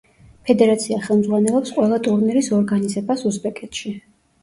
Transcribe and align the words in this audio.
ფედერაცია 0.47 0.97
ხელმძღვანელობს 1.09 1.75
ყველა 1.77 2.01
ტურნირის 2.09 2.53
ორგანიზებას 2.61 3.29
უზბეკეთში. 3.33 3.99